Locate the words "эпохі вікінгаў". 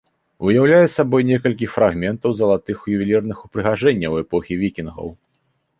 4.25-5.07